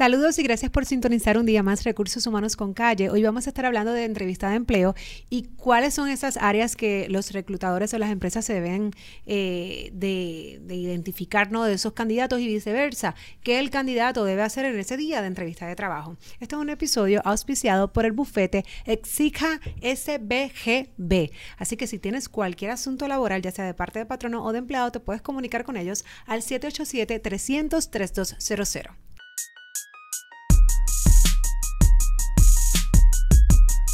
[0.00, 3.10] Saludos y gracias por sintonizar un día más Recursos Humanos con Calle.
[3.10, 4.94] Hoy vamos a estar hablando de entrevista de empleo
[5.28, 8.92] y cuáles son esas áreas que los reclutadores o las empresas se deben
[9.26, 11.64] eh, de, identificar ¿no?
[11.64, 13.14] de esos candidatos y viceversa.
[13.42, 16.16] ¿Qué el candidato debe hacer en ese día de entrevista de trabajo?
[16.40, 21.30] Este es un episodio auspiciado por el bufete Exija SBGB.
[21.58, 24.60] Así que si tienes cualquier asunto laboral, ya sea de parte de patrono o de
[24.60, 29.09] empleado, te puedes comunicar con ellos al 787 300 3200.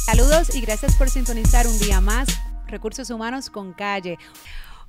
[0.07, 2.29] Saludos y gracias por sintonizar un día más
[2.65, 4.17] Recursos Humanos con Calle.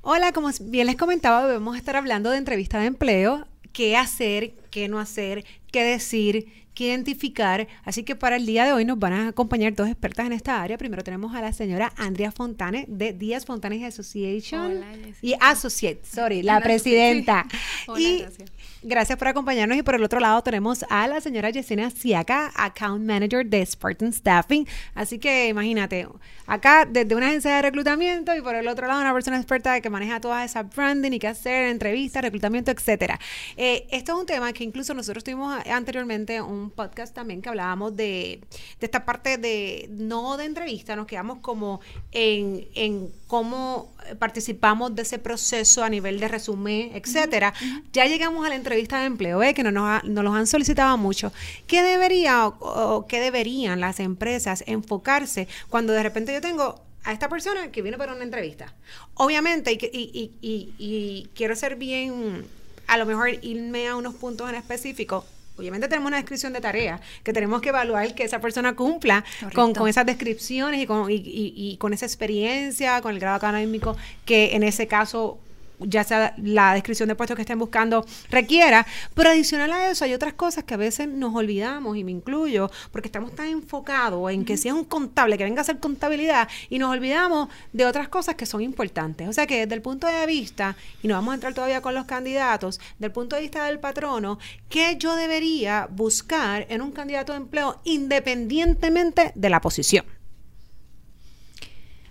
[0.01, 4.87] Hola, como bien les comentaba, debemos estar hablando de entrevista de empleo, qué hacer, qué
[4.87, 7.67] no hacer, qué decir, qué identificar.
[7.83, 10.63] Así que para el día de hoy nos van a acompañar dos expertas en esta
[10.63, 10.79] área.
[10.79, 14.87] Primero tenemos a la señora Andrea Fontane de Díaz Fontanes Association Hola,
[15.21, 17.45] y Associate, sorry, la presidenta.
[17.89, 18.53] Hola, y gracias.
[18.83, 23.05] Gracias por acompañarnos y por el otro lado tenemos a la señora Yesenia Siaka, Account
[23.05, 24.69] Manager de Spartan Staffing.
[24.95, 26.07] Así que imagínate,
[26.47, 29.91] acá desde una agencia de reclutamiento y por el otro lado una persona experta que
[29.91, 33.19] maneja toda esa branding y que hacer entrevistas, reclutamiento, etcétera.
[33.57, 37.97] Eh, esto es un tema que incluso nosotros tuvimos anteriormente un podcast también que hablábamos
[37.97, 38.41] de,
[38.81, 41.81] esta parte de no de entrevista, nos quedamos como
[42.13, 47.53] en, en cómo participamos de ese proceso a nivel de resumen, etcétera.
[47.93, 49.55] Ya llegamos a la entrevista de empleo, ¿eh?
[49.55, 51.33] que no nos, nos los han solicitado mucho.
[51.67, 57.29] ¿Qué debería o, qué deberían las empresas enfocarse cuando de repente yo tengo a esta
[57.29, 58.75] persona que viene para una entrevista?
[59.15, 62.45] Obviamente, y, y, y, y quiero ser bien,
[62.87, 65.25] a lo mejor irme a unos puntos en específico,
[65.59, 69.89] obviamente tenemos una descripción de tarea que tenemos que evaluar que esa persona cumpla con,
[69.89, 74.87] esas descripciones y con, y, con esa experiencia, con el grado académico que en ese
[74.87, 75.39] caso
[75.81, 80.15] ya sea la descripción de puestos que estén buscando requiera, pero adicional a eso hay
[80.15, 84.45] otras cosas que a veces nos olvidamos y me incluyo porque estamos tan enfocados en
[84.45, 88.09] que si es un contable que venga a hacer contabilidad y nos olvidamos de otras
[88.09, 89.29] cosas que son importantes.
[89.29, 91.95] O sea que desde el punto de vista, y no vamos a entrar todavía con
[91.95, 94.39] los candidatos, del punto de vista del patrono,
[94.69, 100.18] ¿qué yo debería buscar en un candidato de empleo independientemente de la posición?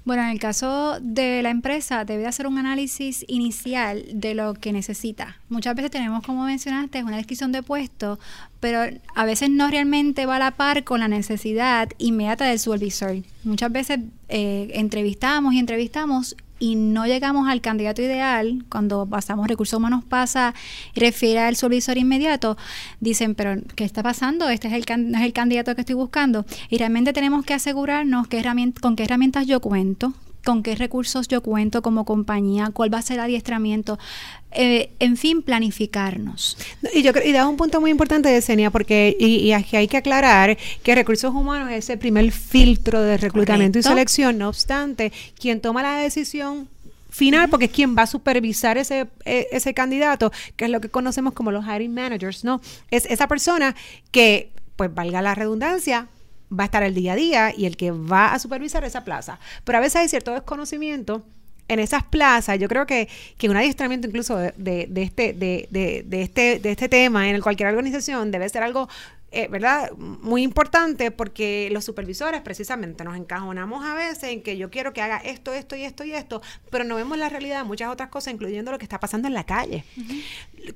[0.07, 4.71] Bueno, en el caso de la empresa, debe hacer un análisis inicial de lo que
[4.71, 5.35] necesita.
[5.49, 8.17] Muchas veces tenemos, como mencionaste, una descripción de puesto,
[8.61, 8.83] pero
[9.15, 13.17] a veces no realmente va a la par con la necesidad inmediata del supervisor.
[13.43, 19.77] Muchas veces eh, entrevistamos y entrevistamos y no llegamos al candidato ideal, cuando pasamos recursos
[19.77, 20.53] humanos pasa
[20.95, 22.57] refiere al supervisor inmediato,
[22.99, 24.49] dicen, pero ¿qué está pasando?
[24.49, 24.83] Este es el,
[25.15, 26.45] es el candidato que estoy buscando.
[26.69, 28.43] Y realmente tenemos que asegurarnos qué
[28.81, 30.13] con qué herramientas yo cuento,
[30.45, 33.99] con qué recursos yo cuento como compañía, cuál va a ser el adiestramiento,
[34.59, 36.57] eh, en fin, planificarnos.
[36.91, 39.97] Y yo creo, y da un punto muy importante, Yesenia, porque y, aquí hay que
[39.97, 45.61] aclarar que recursos humanos es el primer filtro de reclutamiento y selección, no obstante, quien
[45.61, 46.67] toma la decisión
[47.11, 50.89] final, porque es quien va a supervisar ese, e, ese candidato, que es lo que
[50.89, 52.59] conocemos como los hiring managers, ¿no?
[52.89, 53.75] Es esa persona
[54.09, 56.07] que, pues valga la redundancia,
[56.51, 59.39] va a estar el día a día y el que va a supervisar esa plaza.
[59.65, 61.23] Pero a veces hay cierto desconocimiento
[61.67, 66.21] en esas plazas, yo creo que, que un adiestramiento incluso de, de, este, de, de,
[66.21, 68.87] este, de este tema en cualquier organización debe ser algo
[69.29, 69.91] eh, ¿verdad?
[69.97, 75.01] Muy importante porque los supervisores precisamente nos encajonamos a veces en que yo quiero que
[75.01, 78.07] haga esto, esto y esto y esto, pero no vemos la realidad de muchas otras
[78.09, 79.83] cosas, incluyendo lo que está pasando en la calle.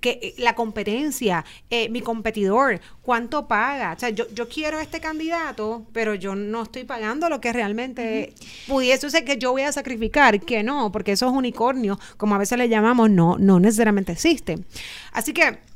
[0.01, 3.93] que eh, La competencia, eh, mi competidor, cuánto paga.
[3.93, 7.53] O sea, yo, yo quiero a este candidato, pero yo no estoy pagando lo que
[7.53, 8.33] realmente
[8.67, 12.57] pudiese ser que yo voy a sacrificar, que no, porque esos unicornios, como a veces
[12.57, 14.65] le llamamos, no, no necesariamente existen.
[15.13, 15.70] Así que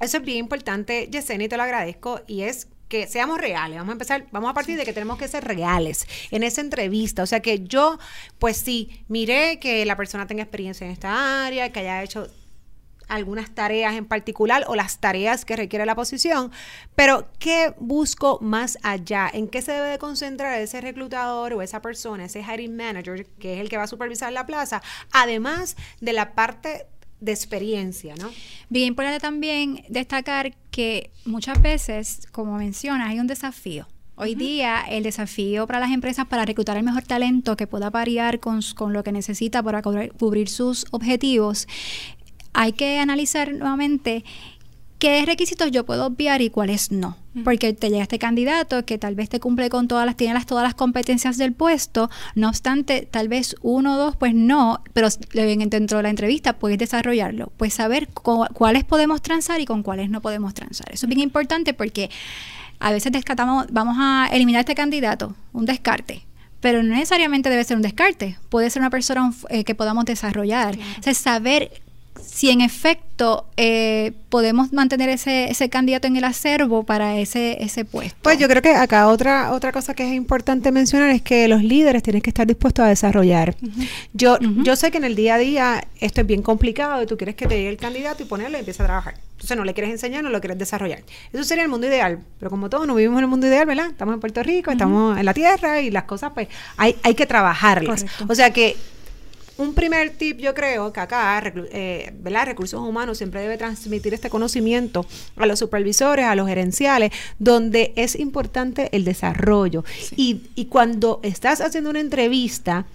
[0.00, 3.78] eso es bien importante, Yesenia, y te lo agradezco, y es que seamos reales.
[3.78, 7.22] Vamos a empezar, vamos a partir de que tenemos que ser reales en esa entrevista.
[7.22, 7.98] O sea que yo,
[8.38, 12.28] pues sí, miré que la persona tenga experiencia en esta área, que haya hecho
[13.08, 16.50] algunas tareas en particular o las tareas que requiere la posición,
[16.94, 19.30] pero ¿qué busco más allá?
[19.32, 23.54] ¿En qué se debe de concentrar ese reclutador o esa persona, ese hiring manager, que
[23.54, 24.82] es el que va a supervisar la plaza,
[25.12, 26.86] además de la parte
[27.20, 28.30] de experiencia, ¿no?
[28.68, 33.86] Bien importante también destacar que muchas veces, como mencionas, hay un desafío.
[34.18, 38.40] Hoy día el desafío para las empresas para reclutar el mejor talento que pueda variar
[38.40, 41.68] con, con lo que necesita para cubrir sus objetivos,
[42.54, 44.24] hay que analizar nuevamente
[44.98, 47.16] qué requisitos yo puedo obviar y cuáles no.
[47.44, 50.46] Porque te llega este candidato que tal vez te cumple con todas las, tiene las,
[50.46, 55.08] todas las competencias del puesto, no obstante, tal vez uno o dos, pues no, pero
[55.34, 60.22] dentro de la entrevista puedes desarrollarlo, pues saber cuáles podemos transar y con cuáles no
[60.22, 60.86] podemos transar.
[60.90, 62.10] Eso es bien importante porque
[62.78, 66.26] a veces descartamos, vamos a eliminar este candidato, un descarte
[66.60, 70.76] pero no necesariamente debe ser un descarte, puede ser una persona eh, que podamos desarrollar.
[70.98, 71.70] O sea, saber
[72.24, 77.84] si en efecto eh, podemos mantener ese, ese candidato en el acervo para ese, ese
[77.84, 78.16] puesto.
[78.22, 81.62] Pues yo creo que acá otra, otra cosa que es importante mencionar es que los
[81.62, 83.56] líderes tienen que estar dispuestos a desarrollar.
[84.12, 87.16] yo, yo sé que en el día a día esto es bien complicado y tú
[87.16, 89.14] quieres que te llegue el candidato y ponerlo y empieza a trabajar.
[89.32, 91.02] Entonces no le quieres enseñar, no lo quieres desarrollar.
[91.32, 92.20] Eso sería el mundo ideal.
[92.38, 93.88] Pero como todos no vivimos en el mundo ideal, ¿verdad?
[93.88, 97.26] Estamos en Puerto Rico, estamos en la tierra y las cosas pues hay, hay que
[97.26, 98.06] trabajarlas.
[98.28, 98.76] O sea que
[99.58, 101.42] un primer tip, yo creo que acá,
[101.72, 102.46] eh, ¿verdad?
[102.46, 105.06] Recursos humanos siempre debe transmitir este conocimiento
[105.36, 109.84] a los supervisores, a los gerenciales, donde es importante el desarrollo.
[110.16, 112.86] Y, y cuando estás haciendo una entrevista,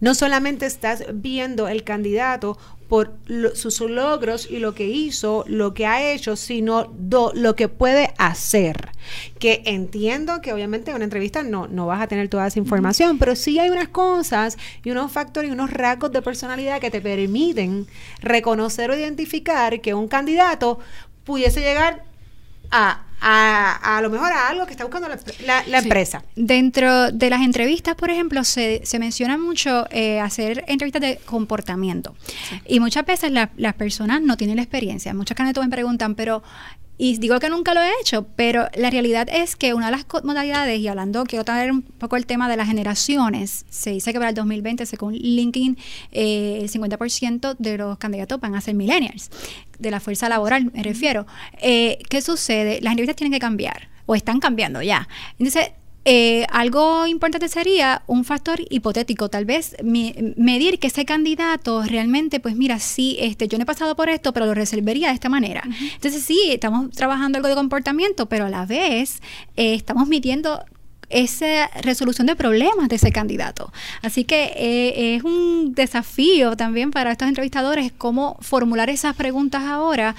[0.00, 2.58] no solamente estás viendo el candidato
[2.90, 3.12] por
[3.54, 6.92] sus logros y lo que hizo, lo que ha hecho, sino
[7.34, 8.90] lo que puede hacer.
[9.38, 13.18] Que entiendo que obviamente en una entrevista no, no vas a tener toda esa información,
[13.18, 17.00] pero sí hay unas cosas y unos factores y unos rasgos de personalidad que te
[17.00, 17.86] permiten
[18.22, 20.80] reconocer o identificar que un candidato
[21.22, 22.02] pudiese llegar
[22.72, 26.24] a a, a lo mejor a algo que está buscando la, empresa.
[26.36, 32.14] Dentro de las entrevistas, por ejemplo, se, se menciona mucho eh, hacer entrevistas de comportamiento.
[32.66, 35.12] Y muchas veces las personas no tienen la experiencia.
[35.14, 36.42] Muchos candidatos me preguntan, pero
[37.02, 40.04] y digo que nunca lo he hecho, pero la realidad es que una de las
[40.22, 44.18] modalidades, y hablando, quiero traer un poco el tema de las generaciones, se dice que
[44.18, 45.78] para el 2020, según LinkedIn,
[46.12, 49.30] eh, el 50% de los candidatos van a ser millennials,
[49.78, 51.26] de la fuerza laboral me refiero.
[51.62, 52.82] Eh, ¿Qué sucede?
[52.82, 55.08] Las entrevistas tienen que cambiar, o están cambiando ya.
[55.38, 55.70] Entonces,
[56.04, 62.56] eh, algo importante sería un factor hipotético, tal vez medir que ese candidato realmente, pues
[62.56, 65.62] mira, sí, este, yo no he pasado por esto, pero lo resolvería de esta manera.
[65.94, 69.20] Entonces sí, estamos trabajando algo de comportamiento, pero a la vez
[69.56, 70.64] eh, estamos midiendo
[71.10, 73.72] esa resolución de problemas de ese candidato.
[74.00, 80.14] Así que eh, es un desafío también para estos entrevistadores cómo formular esas preguntas ahora.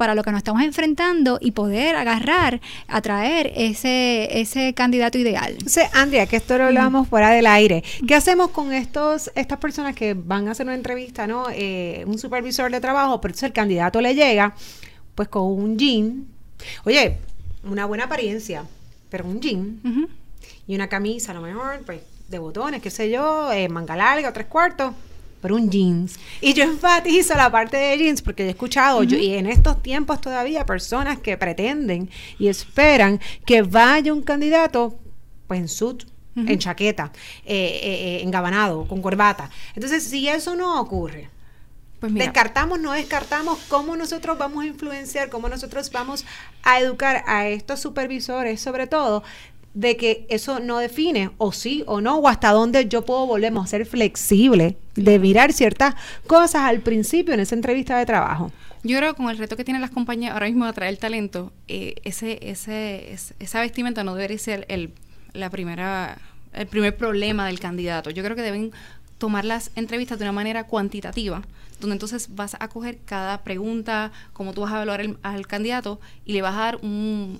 [0.00, 5.58] Para lo que nos estamos enfrentando y poder agarrar, atraer ese, ese candidato ideal.
[5.66, 7.84] Sí, Andrea, que esto lo hablamos fuera del aire.
[8.08, 11.48] ¿Qué hacemos con estos estas personas que van a hacer una entrevista, no?
[11.52, 14.54] Eh, un supervisor de trabajo, pero entonces el candidato le llega,
[15.14, 16.24] pues con un jean.
[16.84, 17.18] Oye,
[17.64, 18.64] una buena apariencia,
[19.10, 20.08] pero un jean
[20.66, 24.32] y una camisa, a lo mejor, pues de botones, qué sé yo, eh, manga larga,
[24.32, 24.94] tres cuartos
[25.40, 26.18] pero un jeans.
[26.40, 30.20] Y yo enfatizo la parte de jeans porque he escuchado, yo, y en estos tiempos
[30.20, 34.98] todavía, personas que pretenden y esperan que vaya un candidato
[35.46, 36.04] pues en suit,
[36.36, 37.10] en chaqueta,
[37.44, 39.50] eh, eh, eh, engabanado, con corbata.
[39.74, 41.28] Entonces, si eso no ocurre,
[41.98, 46.24] pues descartamos, no descartamos cómo nosotros vamos a influenciar, cómo nosotros vamos
[46.62, 49.22] a educar a estos supervisores, sobre todo,
[49.74, 53.64] de que eso no define o sí o no, o hasta dónde yo puedo volvemos
[53.64, 55.94] a ser flexible de mirar ciertas
[56.26, 58.50] cosas al principio en esa entrevista de trabajo.
[58.82, 61.52] Yo creo que con el reto que tienen las compañías ahora mismo de atraer talento,
[61.68, 64.92] eh, ese, ese, esa vestimenta no debería ser el,
[65.34, 66.18] la primera,
[66.52, 68.10] el primer problema del candidato.
[68.10, 68.72] Yo creo que deben
[69.18, 71.42] tomar las entrevistas de una manera cuantitativa,
[71.78, 76.32] donde entonces vas a coger cada pregunta, cómo tú vas a evaluar al candidato y
[76.32, 77.38] le vas a dar un,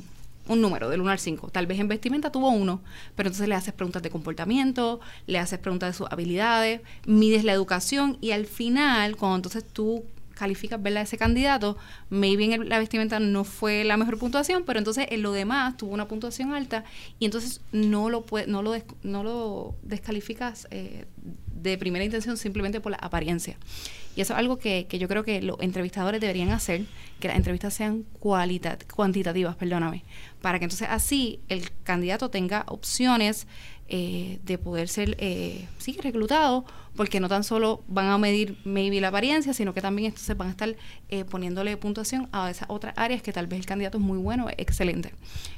[0.51, 1.51] un número del 1 al 5.
[1.51, 2.83] Tal vez en vestimenta tuvo uno,
[3.15, 7.53] pero entonces le haces preguntas de comportamiento, le haces preguntas de sus habilidades, mides la
[7.53, 10.05] educación y al final, cuando entonces tú
[10.35, 11.77] calificas verla ese candidato,
[12.09, 15.93] maybe en la vestimenta no fue la mejor puntuación, pero entonces en lo demás tuvo
[15.93, 16.85] una puntuación alta
[17.19, 21.05] y entonces no lo puede, no lo no lo descalificas eh,
[21.55, 23.57] de primera intención simplemente por la apariencia.
[24.17, 26.87] Y eso es algo que, que yo creo que los entrevistadores deberían hacer,
[27.21, 30.05] que las entrevistas sean cuantitativas, perdóname,
[30.41, 33.47] para que entonces así el candidato tenga opciones
[33.93, 39.01] eh, de poder ser, eh, sí, reclutado, porque no tan solo van a medir maybe
[39.01, 40.77] la apariencia, sino que también entonces van a estar
[41.09, 44.47] eh, poniéndole puntuación a esas otras áreas que tal vez el candidato es muy bueno,
[44.59, 45.13] excelente.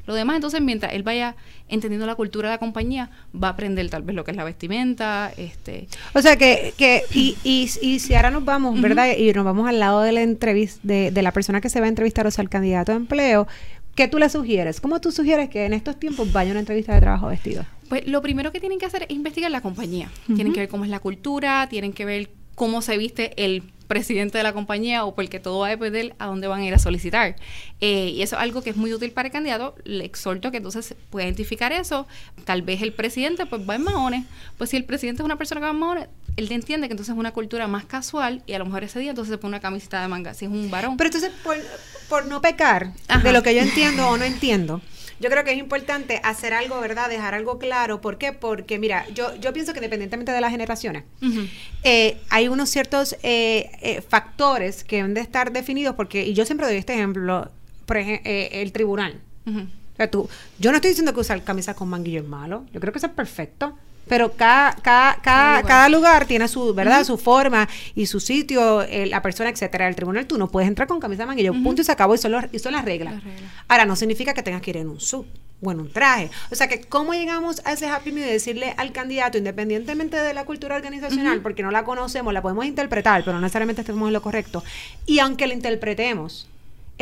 [0.07, 1.37] Lo demás, entonces, mientras él vaya
[1.69, 4.45] entendiendo la cultura de la compañía, va a aprender tal vez lo que es la
[4.45, 5.89] vestimenta, este...
[6.15, 9.15] O sea, que, que y, y, y si ahora nos vamos, ¿verdad?
[9.17, 11.87] Y nos vamos al lado de la entrevista, de, de la persona que se va
[11.87, 13.47] a entrevistar, o sea, el candidato de empleo,
[13.95, 14.81] ¿qué tú le sugieres?
[14.81, 17.65] ¿Cómo tú sugieres que en estos tiempos vaya una entrevista de trabajo vestido?
[17.89, 20.11] Pues lo primero que tienen que hacer es investigar la compañía.
[20.27, 24.39] Tienen que ver cómo es la cultura, tienen que ver cómo se viste el presidente
[24.39, 26.79] de la compañía o porque todo va a depender a dónde van a ir a
[26.79, 27.37] solicitar.
[27.83, 29.75] Eh, y eso es algo que es muy útil para el candidato.
[29.85, 32.07] Le exhorto que entonces pueda identificar eso.
[32.47, 34.25] Tal vez el presidente pues va en maones.
[34.57, 36.09] Pues si el presidente es una persona que va en maones,
[36.39, 39.11] él entiende que entonces es una cultura más casual y a lo mejor ese día
[39.11, 40.97] entonces se pone una camiseta de manga, si es un varón.
[40.97, 41.59] Pero entonces, por,
[42.09, 44.81] por no pecar de lo que yo entiendo o no entiendo,
[45.23, 47.09] yo creo que es importante hacer algo, ¿verdad?
[47.09, 48.01] Dejar algo claro.
[48.01, 48.33] ¿Por qué?
[48.33, 51.05] Porque, mira, yo, yo pienso que independientemente de las generaciones,
[51.85, 56.45] eh, hay unos ciertos eh, eh, factores que deben de estar definidos, porque, y yo
[56.45, 57.51] siempre doy este ejemplo,
[57.87, 59.21] por ejemplo, el tribunal.
[59.47, 62.81] O sea, tú, yo no estoy diciendo que usar camisas con manguillo es malo, yo
[62.81, 63.79] creo que eso es perfecto
[64.09, 66.27] pero cada, cada, cada, cada, lugar.
[66.27, 67.05] tiene su, ¿verdad?
[67.05, 69.89] Su forma y su sitio, eh, la persona, etcétera.
[69.89, 72.19] El tribunal tú no puedes entrar con camisa de manguillo, punto y se acabó, y
[72.19, 73.15] son, y son las, reglas.
[73.69, 75.27] Ahora, no significa que tengas que ir en un sub
[75.63, 76.31] o en un traje.
[76.51, 80.35] O sea que, ¿cómo llegamos a ese happy meal de decirle al candidato, independientemente de
[80.35, 84.13] la cultura organizacional, porque no la conocemos, la podemos interpretar, pero no necesariamente estemos en
[84.13, 84.65] lo correcto,
[85.07, 86.49] y aunque la interpretemos,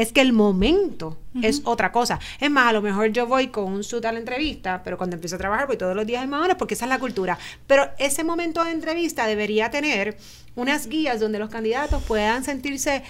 [0.00, 2.19] es que el momento es otra cosa.
[2.40, 5.14] Es más, a lo mejor yo voy con un suit a la entrevista, pero cuando
[5.14, 7.38] empiezo a trabajar voy todos los días en maones porque esa es la cultura.
[7.66, 10.16] Pero ese momento de entrevista debería tener
[10.57, 13.02] unas guías donde los candidatos puedan sentirse...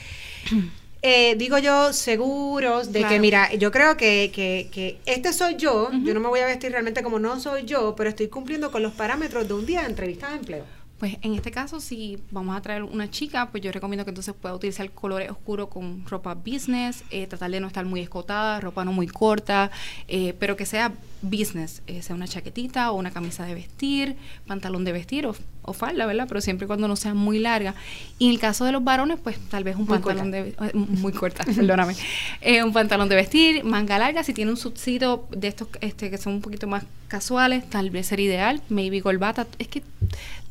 [1.03, 5.91] Eh, digo yo, seguros de que, mira, yo creo que, que, que este soy yo,
[6.05, 8.83] yo no me voy a vestir realmente como no soy yo, pero estoy cumpliendo con
[8.83, 10.65] los parámetros de un día de entrevista de empleo.
[11.00, 14.35] Pues en este caso, si vamos a traer una chica, pues yo recomiendo que entonces
[14.38, 18.85] pueda utilizar colores oscuros con ropa business, eh, tratar de no estar muy escotada, ropa
[18.85, 19.71] no muy corta,
[20.09, 20.92] eh, pero que sea
[21.23, 24.16] business, eh, sea una chaquetita o una camisa de vestir,
[24.47, 25.35] pantalón de vestir o,
[25.73, 26.26] falda, ¿verdad?
[26.28, 27.76] Pero siempre cuando no sea muy larga.
[28.19, 31.45] Y en el caso de los varones, pues tal vez un pantalón de muy corta,
[31.57, 31.95] perdóname,
[32.64, 36.35] un pantalón de vestir, manga larga, si tiene un subsidio de estos este, que son
[36.35, 39.85] un poquito más casuales, tal vez sería ideal, maybe golbata, es que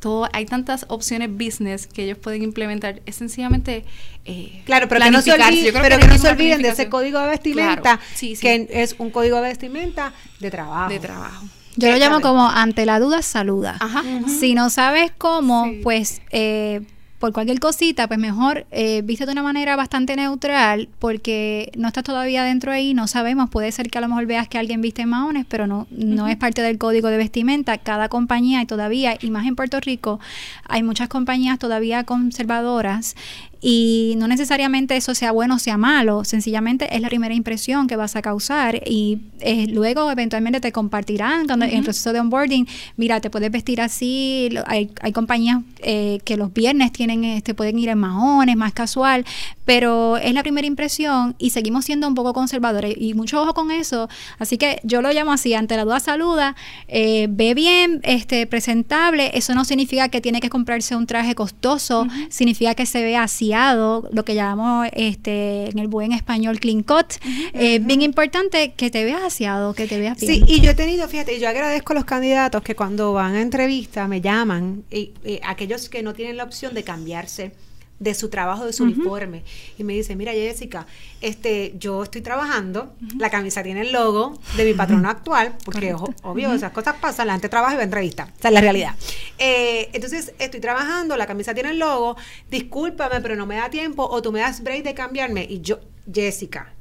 [0.00, 3.02] todo, hay tantas opciones business que ellos pueden implementar.
[3.06, 3.84] Es sencillamente
[4.24, 7.18] eh, claro, pero que no se olviden, pero que, no se olviden de ese código
[7.20, 10.90] de vestimenta, que es un código de vestimenta de trabajo.
[10.90, 11.46] De trabajo.
[11.76, 13.78] Yo lo llamo como ante la duda, saluda.
[14.26, 16.82] Si no sabes cómo, pues eh,
[17.20, 22.02] por cualquier cosita, pues mejor eh, viste de una manera bastante neutral, porque no estás
[22.02, 25.04] todavía dentro ahí, no sabemos, puede ser que a lo mejor veas que alguien viste
[25.04, 27.76] maones, pero no, no es parte del código de vestimenta.
[27.76, 30.18] Cada compañía y todavía, y más en Puerto Rico,
[30.64, 33.14] hay muchas compañías todavía conservadoras
[33.60, 37.96] y no necesariamente eso sea bueno o sea malo, sencillamente es la primera impresión que
[37.96, 42.66] vas a causar y eh, luego eventualmente te compartirán cuando, en el proceso de onboarding,
[42.96, 47.78] mira, te puedes vestir así, hay, hay compañías eh, que los viernes tienen, este, pueden
[47.78, 49.26] ir en maones, más casual,
[49.66, 53.70] pero es la primera impresión y seguimos siendo un poco conservadores y mucho ojo con
[53.70, 56.56] eso, así que yo lo llamo así, ante la duda saluda,
[56.88, 62.06] eh, ve bien, este, presentable, eso no significa que tiene que comprarse un traje costoso,
[62.30, 67.14] significa que se ve así lo que llamamos este, en el buen español clean cut.
[67.52, 70.32] Es bien importante que te veas aseado, que te veas bien.
[70.32, 73.40] Sí, y yo he tenido, fíjate, yo agradezco a los candidatos que cuando van a
[73.40, 77.52] entrevista me llaman, y, aquellos que no tienen la opción de cambiarse
[78.00, 79.44] de su trabajo, de su uniforme.
[79.78, 80.86] Y me dice, mira Jessica,
[81.20, 86.52] este, yo estoy trabajando, la camisa tiene el logo de mi patrono actual, porque obvio,
[86.52, 88.94] esas cosas pasan, la gente trabaja y va a entrevista, esa es la realidad.
[89.38, 92.16] Eh, entonces, estoy trabajando, la camisa tiene el logo,
[92.50, 95.46] discúlpame, pero no me da tiempo, o tú me das break de cambiarme.
[95.48, 95.78] Y yo,
[96.12, 96.72] Jessica,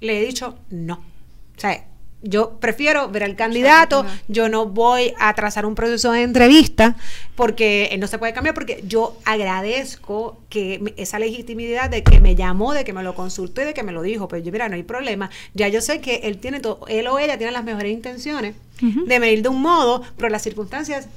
[0.00, 0.94] le he dicho no.
[0.94, 1.86] O sea,
[2.22, 6.96] yo prefiero ver al candidato, yo no voy a trazar un proceso de entrevista
[7.34, 12.72] porque no se puede cambiar porque yo agradezco que esa legitimidad de que me llamó,
[12.72, 14.76] de que me lo consultó y de que me lo dijo, pues yo mira, no
[14.76, 17.92] hay problema, ya yo sé que él tiene todo, él o ella tiene las mejores
[17.92, 21.08] intenciones de medir de un modo, pero las circunstancias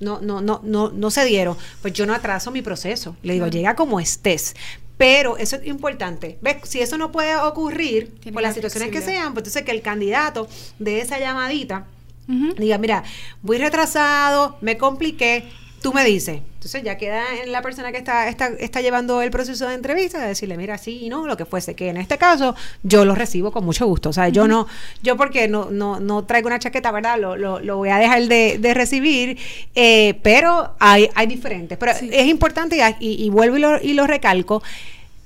[0.00, 3.16] no, no, no, no, no se dieron, pues yo no atraso mi proceso.
[3.22, 4.54] Le digo, llega como estés.
[4.98, 6.38] Pero eso es importante.
[6.42, 6.56] ¿Ves?
[6.64, 10.48] Si eso no puede ocurrir por las situaciones que sean, pues entonces que el candidato
[10.78, 11.86] de esa llamadita
[12.58, 13.04] diga, mira,
[13.40, 15.48] voy retrasado, me compliqué,
[15.82, 16.40] tú me dices.
[16.54, 20.20] Entonces ya queda en la persona que está, está, está llevando el proceso de entrevista
[20.20, 23.14] de decirle, mira, sí y no, lo que fuese, que en este caso yo lo
[23.14, 24.08] recibo con mucho gusto.
[24.08, 24.66] O sea, yo no,
[25.02, 27.18] yo porque no, no, no traigo una chaqueta, ¿verdad?
[27.18, 29.38] Lo, lo, lo voy a dejar de, de recibir,
[29.74, 31.78] eh, pero hay, hay diferentes.
[31.78, 34.62] Pero es importante y, y, vuelvo y lo, y lo recalco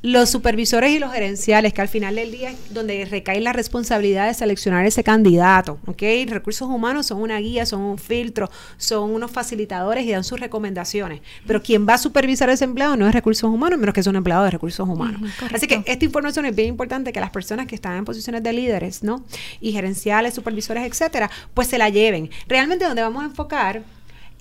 [0.02, 4.26] los supervisores y los gerenciales, que al final del día es donde recae la responsabilidad
[4.26, 6.02] de seleccionar ese candidato, ¿ok?
[6.26, 11.21] Recursos humanos son una guía, son un filtro, son unos facilitadores y dan sus recomendaciones,
[11.47, 14.16] pero quien va a supervisar ese empleado no es recursos humanos, menos que es un
[14.16, 15.30] empleado de recursos humanos.
[15.54, 18.52] Así que esta información es bien importante que las personas que están en posiciones de
[18.52, 19.25] líderes, ¿no?
[19.61, 22.28] Y gerenciales, supervisores, etcétera, pues se la lleven.
[22.49, 23.82] Realmente donde vamos a enfocar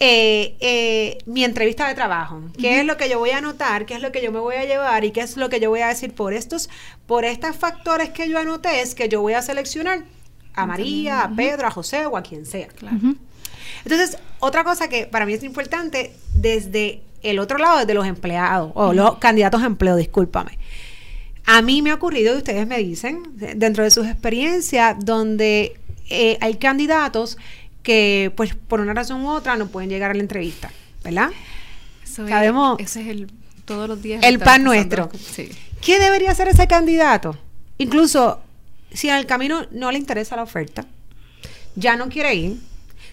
[0.03, 2.41] eh, eh, mi entrevista de trabajo.
[2.58, 3.86] ¿Qué es lo que yo voy a anotar?
[3.86, 5.05] ¿Qué es lo que yo me voy a llevar?
[5.05, 6.72] ¿Y qué es lo que yo voy a decir por estos,
[7.05, 8.81] por estos factores que yo anoté?
[8.81, 10.03] Es que yo voy a seleccionar
[10.55, 12.70] a María, a Pedro, a José o a quien sea.
[13.86, 18.72] Entonces, otra cosa que para mí es importante desde el otro lado, desde los empleados
[18.74, 20.58] o los candidatos a empleo, discúlpame.
[21.46, 25.75] A mí me ha ocurrido, y ustedes me dicen, dentro de sus experiencias, donde
[26.10, 27.38] eh, hay candidatos
[27.84, 30.72] que, pues, por una razón u otra, no pueden llegar a la entrevista,
[31.04, 31.30] ¿verdad?
[32.04, 32.80] Sabemos.
[32.80, 33.32] ese es el
[33.66, 34.24] todos los días.
[34.24, 35.10] El pan nuestro.
[35.82, 37.38] ¿Qué debería hacer ese candidato?
[37.78, 38.42] Incluso
[38.92, 40.86] si en el camino no le interesa la oferta,
[41.76, 42.58] ya no quiere ir,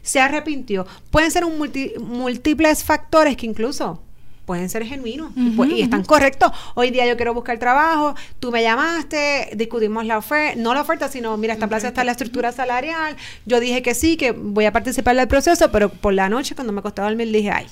[0.03, 0.87] se arrepintió.
[1.11, 1.59] Pueden ser un
[2.01, 4.03] múltiples factores que incluso
[4.49, 6.51] pueden ser genuinos y, están correctos.
[6.75, 11.07] Hoy día yo quiero buscar trabajo, tú me llamaste, discutimos la oferta, no la oferta,
[11.09, 13.15] sino mira, esta plaza está la estructura salarial.
[13.45, 16.73] Yo dije que sí, que voy a participar del proceso, pero por la noche cuando
[16.73, 17.67] me costaba dormir dije, ay,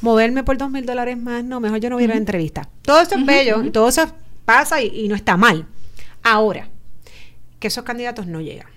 [0.00, 2.68] moverme por dos mil dólares más, no, mejor yo no voy a la entrevista.
[2.82, 4.04] Todo esto es bello y todo eso
[4.44, 5.66] pasa y no está mal.
[6.24, 6.68] Ahora,
[7.60, 8.71] que esos candidatos no llegan.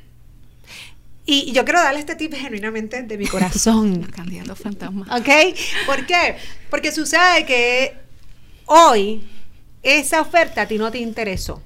[1.26, 4.04] Y yo quiero darle este tip genuinamente de mi corazón.
[4.16, 5.08] Candidato fantasma.
[5.18, 5.58] ¿Ok?
[5.86, 6.38] ¿Por qué?
[6.70, 7.94] Porque sucede que
[8.66, 9.28] hoy
[9.82, 11.64] esa oferta a ti no te interesó,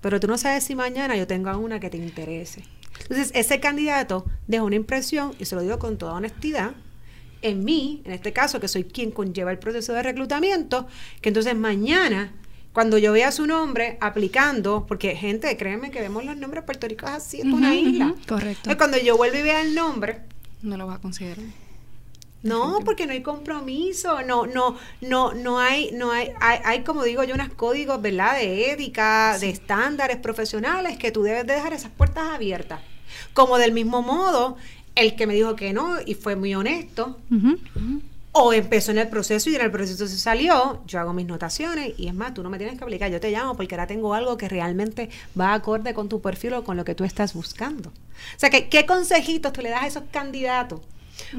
[0.00, 2.62] pero tú no sabes si mañana yo tengo una que te interese.
[3.02, 6.72] Entonces, ese candidato deja una impresión, y se lo digo con toda honestidad,
[7.42, 10.86] en mí, en este caso, que soy quien conlleva el proceso de reclutamiento,
[11.22, 12.32] que entonces mañana
[12.72, 17.06] cuando yo vea su nombre aplicando, porque gente, créeme que vemos los nombres Puerto Rico
[17.06, 18.14] es así, es una isla.
[18.28, 18.70] correcto.
[18.76, 20.20] cuando yo vuelvo y vea el nombre,
[20.62, 21.44] no lo va a considerar.
[22.42, 27.22] No, porque no hay compromiso, no, no, no, no hay, no hay, hay, como digo
[27.22, 28.36] yo, unos códigos, ¿verdad?
[28.36, 32.80] De ética, de estándares profesionales que tú debes de dejar esas puertas abiertas.
[33.34, 34.56] Como del mismo modo,
[34.94, 37.18] el que me dijo que no y fue muy honesto,
[38.32, 41.94] o empezó en el proceso y en el proceso se salió, yo hago mis notaciones
[41.96, 44.14] y es más, tú no me tienes que aplicar, yo te llamo porque ahora tengo
[44.14, 47.88] algo que realmente va acorde con tu perfil o con lo que tú estás buscando.
[47.90, 50.80] O sea, que, ¿qué consejitos tú le das a esos candidatos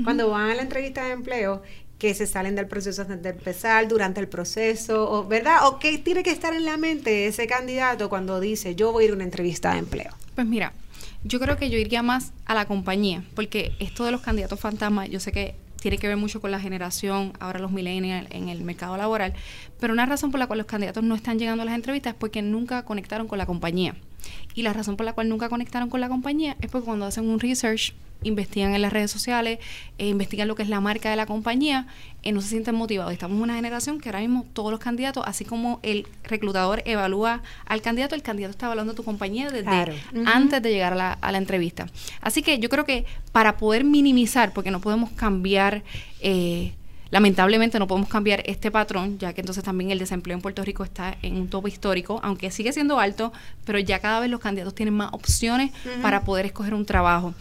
[0.04, 1.62] cuando van a la entrevista de empleo
[1.98, 5.68] que se salen del proceso antes de empezar, durante el proceso, o, ¿verdad?
[5.68, 9.06] ¿O qué tiene que estar en la mente ese candidato cuando dice yo voy a
[9.06, 10.12] ir a una entrevista de empleo?
[10.34, 10.74] Pues mira,
[11.24, 15.10] yo creo que yo iría más a la compañía, porque esto de los candidatos fantasmas,
[15.10, 18.62] yo sé que tiene que ver mucho con la generación, ahora los millennials en el
[18.62, 19.34] mercado laboral,
[19.80, 22.20] pero una razón por la cual los candidatos no están llegando a las entrevistas es
[22.20, 23.96] porque nunca conectaron con la compañía.
[24.54, 27.28] Y la razón por la cual nunca conectaron con la compañía es porque cuando hacen
[27.28, 29.60] un research investigan en las redes sociales,
[29.98, 31.88] e investigan lo que es la marca de la compañía,
[32.24, 33.14] eh, no se sienten motivados.
[33.14, 37.42] Estamos en una generación que ahora mismo todos los candidatos, así como el reclutador evalúa
[37.66, 41.14] al candidato, el candidato está evaluando a tu compañía desde antes de llegar a la,
[41.14, 41.88] a la, entrevista.
[42.22, 45.84] Así que yo creo que para poder minimizar, porque no podemos cambiar...
[46.22, 46.74] Eh,
[47.12, 50.84] lamentablemente no podemos cambiar este patrón, ya que entonces también el desempleo en Puerto Rico
[50.84, 53.32] está en un tope histórico, aunque sigue siendo alto,
[53.66, 57.34] pero ya cada vez los candidatos tienen más opciones para poder escoger un trabajo.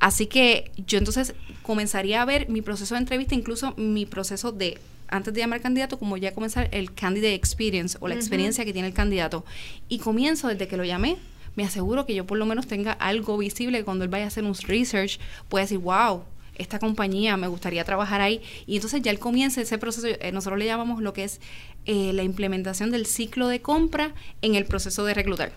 [0.00, 4.78] Así que yo entonces comenzaría a ver mi proceso de entrevista, incluso mi proceso de
[5.08, 8.88] antes de llamar candidato, como ya comenzar el candidate experience o la experiencia que tiene
[8.88, 9.44] el candidato.
[9.88, 11.16] Y comienzo desde que lo llamé,
[11.56, 14.44] me aseguro que yo por lo menos tenga algo visible cuando él vaya a hacer
[14.44, 16.22] un research, pueda decir, wow,
[16.56, 18.40] esta compañía, me gustaría trabajar ahí.
[18.66, 21.40] Y entonces ya él comienza ese proceso, eh, nosotros le llamamos lo que es
[21.86, 25.52] eh, la implementación del ciclo de compra en el proceso de reclutar,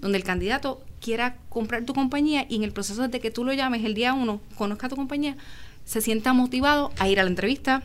[0.00, 3.52] donde el candidato quiera comprar tu compañía y en el proceso de que tú lo
[3.52, 5.36] llames el día uno, conozca tu compañía,
[5.84, 7.84] se sienta motivado a ir a la entrevista.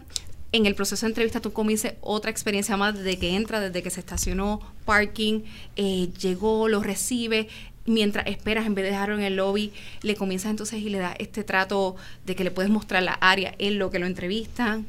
[0.52, 3.92] En el proceso de entrevista tú comiences otra experiencia más desde que entra, desde que
[3.92, 5.42] se estacionó, parking,
[5.76, 7.48] eh, llegó, lo recibe,
[7.86, 11.14] mientras esperas, en vez de dejarlo en el lobby, le comienzas entonces y le das
[11.20, 14.88] este trato de que le puedes mostrar la área en lo que lo entrevistan.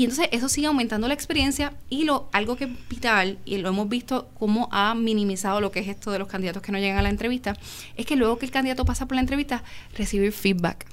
[0.00, 3.68] Y entonces eso sigue aumentando la experiencia y lo algo que es vital, y lo
[3.68, 6.96] hemos visto cómo ha minimizado lo que es esto de los candidatos que no llegan
[6.96, 7.54] a la entrevista,
[7.98, 9.62] es que luego que el candidato pasa por la entrevista,
[9.94, 10.86] recibir feedback.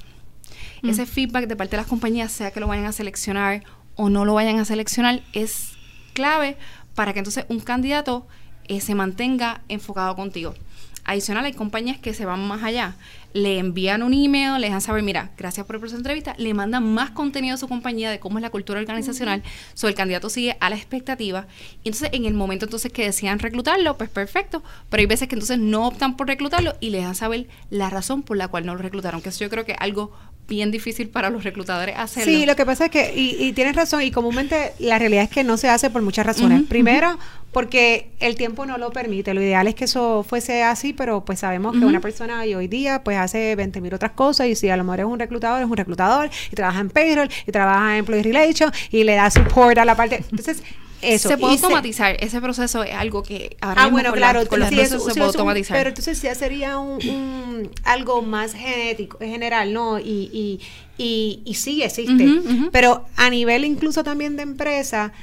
[0.82, 0.90] Mm.
[0.90, 3.64] Ese feedback de parte de las compañías, sea que lo vayan a seleccionar
[3.96, 5.78] o no lo vayan a seleccionar, es
[6.12, 6.58] clave
[6.94, 8.28] para que entonces un candidato
[8.68, 10.54] eh, se mantenga enfocado contigo.
[11.08, 12.96] Adicional, hay compañías que se van más allá.
[13.32, 16.54] Le envían un email, le dejan saber, mira, gracias por el proceso de entrevista, le
[16.54, 19.42] mandan más contenido a su compañía de cómo es la cultura organizacional,
[19.74, 21.48] so el candidato sigue a la expectativa.
[21.82, 25.36] Y entonces, en el momento entonces que decían reclutarlo, pues perfecto, pero hay veces que
[25.36, 28.76] entonces no optan por reclutarlo y le dejan saber la razón por la cual no
[28.76, 30.12] lo reclutaron, que eso yo creo que es algo
[30.48, 32.32] bien difícil para los reclutadores hacerlo.
[32.32, 35.30] Sí, lo que pasa es que, y, y tienes razón, y comúnmente la realidad es
[35.30, 36.64] que no se hace por muchas razones.
[36.68, 37.18] Primero,
[37.52, 39.34] porque el tiempo no lo permite.
[39.34, 43.04] Lo ideal es que eso fuese así, pero pues sabemos que una persona hoy día
[43.04, 45.68] pues hace 20 mil otras cosas y si a lo mejor es un reclutador, es
[45.68, 49.78] un reclutador y trabaja en payroll y trabaja en employee relations y le da support
[49.78, 50.24] a la parte.
[50.30, 50.62] Entonces,
[51.02, 51.30] eso.
[51.30, 52.18] Se puede automatizar.
[52.20, 55.78] Ese proceso es algo que ahora ah, bueno, claro, con los procesos se puede automatizar.
[55.78, 60.00] pero entonces ya sería un, algo más genético, general, ¿no?
[60.00, 60.60] Y, y,
[60.98, 62.42] y, y sí existe.
[62.72, 65.14] Pero a nivel incluso también de empresa,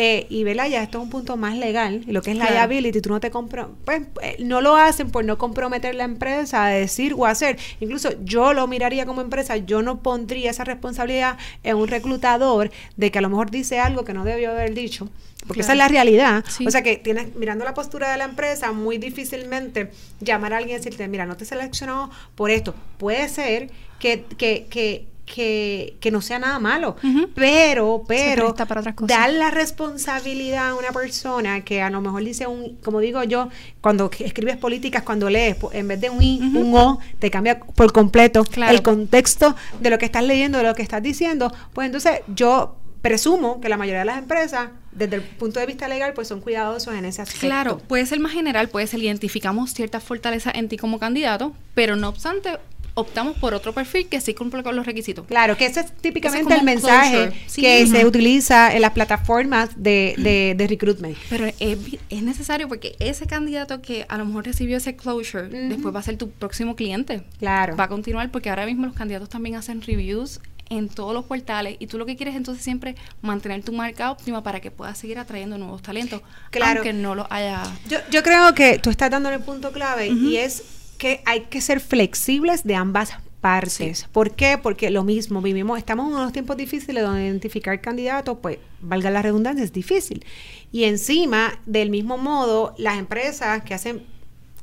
[0.00, 3.00] eh, y vela ya esto es un punto más legal lo que es la liability
[3.00, 6.68] tú no te compro pues eh, no lo hacen por no comprometer la empresa a
[6.68, 7.58] decir o hacer.
[7.80, 13.10] Incluso yo lo miraría como empresa yo no pondría esa responsabilidad en un reclutador de
[13.10, 15.08] que a lo mejor dice algo que no debió haber dicho
[15.46, 16.44] porque esa es la realidad.
[16.66, 20.74] O sea que tienes, mirando la postura de la empresa, muy difícilmente llamar a alguien
[20.74, 22.74] y decirte, mira, no te he seleccionado por esto.
[22.98, 26.96] Puede ser que, que, que que, que no sea nada malo,
[27.34, 28.54] pero, pero
[29.00, 33.48] dar la responsabilidad a una persona que a lo mejor dice un, como digo yo,
[33.80, 37.92] cuando escribes políticas, cuando lees, en vez de un I, un O, te cambia por
[37.92, 42.20] completo el contexto de lo que estás leyendo, de lo que estás diciendo, pues entonces
[42.34, 46.28] yo presumo que la mayoría de las empresas desde el punto de vista legal, pues
[46.28, 47.46] son cuidadosos en ese aspecto.
[47.46, 51.94] Claro, puede ser más general, puede ser identificamos ciertas fortalezas en ti como candidato, pero
[51.94, 52.58] no obstante,
[52.98, 55.26] optamos por otro perfil que sí cumple con los requisitos.
[55.26, 60.66] Claro, que ese es típicamente el mensaje que se utiliza en las plataformas de, de,
[60.66, 61.16] recruitment.
[61.30, 61.78] Pero es,
[62.10, 66.02] es, necesario porque ese candidato que a lo mejor recibió ese closure, después va a
[66.02, 67.22] ser tu próximo cliente.
[67.38, 67.76] Claro.
[67.76, 71.76] Va a continuar porque ahora mismo los candidatos también hacen reviews en todos los portales
[71.78, 75.18] y tú lo que quieres entonces siempre mantener tu marca óptima para que puedas seguir
[75.18, 76.80] atrayendo nuevos talentos, claro.
[76.80, 77.62] aunque no lo haya...
[77.88, 80.62] Yo, yo creo que tú estás dando el punto clave y es
[80.98, 84.08] que hay que ser flexibles de ambas partes.
[84.12, 84.58] ¿Por qué?
[84.58, 89.22] Porque lo mismo, vivimos, estamos en unos tiempos difíciles donde identificar candidatos, pues, valga la
[89.22, 90.24] redundancia, es difícil.
[90.72, 94.02] Y encima, del mismo modo, las empresas que hacen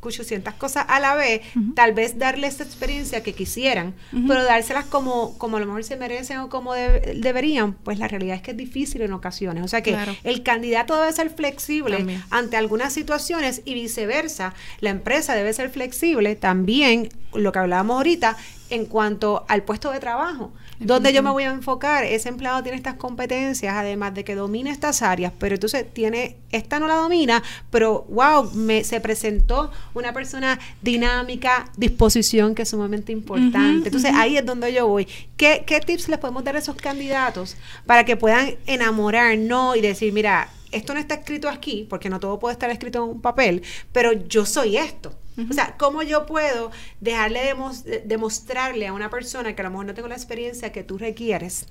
[0.05, 1.41] 800 cosas a la vez,
[1.75, 3.93] tal vez darles esa experiencia que quisieran,
[4.27, 8.35] pero dárselas como, como a lo mejor se merecen o como deberían, pues la realidad
[8.35, 9.63] es que es difícil en ocasiones.
[9.63, 14.53] O sea que el candidato debe ser flexible ante algunas situaciones y viceversa.
[14.79, 18.37] La empresa debe ser flexible también, lo que hablábamos ahorita,
[18.69, 20.51] en cuanto al puesto de trabajo.
[20.79, 22.03] ¿Dónde yo me voy a enfocar?
[22.03, 26.79] Ese empleado tiene estas competencias, además de que domina estas áreas, pero entonces tiene, esta
[26.79, 33.11] no la domina, pero wow, me, se presentó una persona dinámica, disposición, que es sumamente
[33.11, 33.87] importante.
[33.87, 35.07] entonces ahí es donde yo voy.
[35.37, 39.75] ¿Qué, ¿Qué tips les podemos dar a esos candidatos para que puedan enamorar, no?
[39.75, 43.09] Y decir, mira, esto no está escrito aquí, porque no todo puede estar escrito en
[43.11, 45.13] un papel, pero yo soy esto.
[45.37, 46.71] O sea, ¿cómo yo puedo
[47.01, 50.83] dejarle de demostrarle a una persona que a lo mejor no tengo la experiencia que
[50.83, 51.65] tú requieres?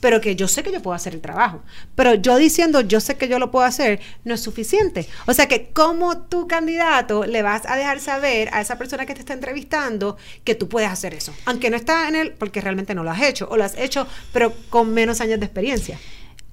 [0.00, 1.62] pero que yo sé que yo puedo hacer el trabajo.
[1.94, 5.06] Pero yo diciendo yo sé que yo lo puedo hacer no es suficiente.
[5.26, 9.14] O sea que como tu candidato le vas a dejar saber a esa persona que
[9.14, 12.94] te está entrevistando que tú puedes hacer eso, aunque no está en él porque realmente
[12.94, 15.98] no lo has hecho o lo has hecho pero con menos años de experiencia.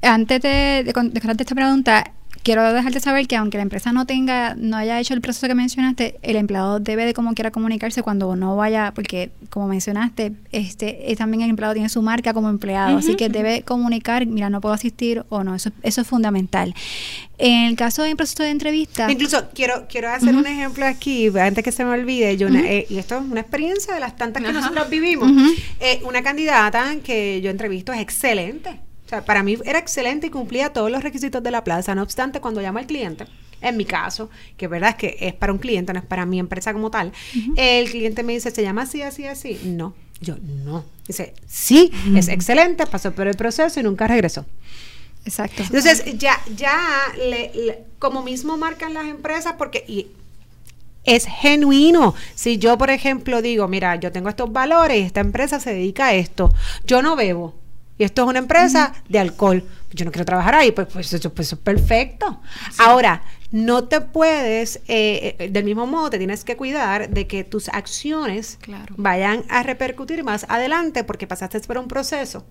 [0.02, 2.12] Antes de, de, de esta pregunta,
[2.46, 5.56] quiero dejarte saber que aunque la empresa no tenga, no haya hecho el proceso que
[5.56, 11.14] mencionaste, el empleado debe de como quiera comunicarse cuando no vaya, porque como mencionaste, este
[11.18, 14.76] también el empleado tiene su marca como empleado, así que debe comunicar, mira, no puedo
[14.76, 16.76] asistir o no, eso, eso es fundamental.
[17.40, 19.12] En el caso del proceso de entrevista.
[19.12, 23.00] Incluso quiero, quiero hacer un ejemplo aquí, antes que se me olvide, yo eh, y
[23.00, 25.32] esto es una experiencia de las tantas que nosotros vivimos.
[25.80, 30.30] Eh, una candidata que yo entrevisto es excelente o sea, para mí era excelente y
[30.30, 31.94] cumplía todos los requisitos de la plaza.
[31.94, 33.26] No obstante, cuando llama al cliente,
[33.62, 36.40] en mi caso, que verdad es que es para un cliente, no es para mi
[36.40, 37.12] empresa como tal,
[37.56, 39.60] el cliente me dice, ¿se llama así, así, así?
[39.64, 39.94] No.
[40.22, 40.86] Yo, no.
[41.08, 44.46] Dice, sí, es excelente, pasó por el proceso y nunca regresó.
[45.26, 45.64] Exacto.
[45.64, 46.80] Entonces, ya, ya,
[48.00, 50.08] como mismo marcan las empresas, porque y
[51.04, 52.16] es genuino.
[52.34, 56.14] Si yo, por ejemplo, digo, mira, yo tengo estos valores, esta empresa se dedica a
[56.16, 56.52] esto,
[56.86, 57.65] yo no bebo
[57.98, 59.64] y esto es una empresa de alcohol.
[59.92, 62.42] Yo no quiero trabajar ahí, pues, pues, eso, pues, es perfecto.
[62.80, 67.46] Ahora, no te puedes, eh, eh, del mismo modo, te tienes que cuidar de que
[67.46, 68.60] tus acciones
[68.98, 72.46] vayan a repercutir más adelante porque pasaste por un proceso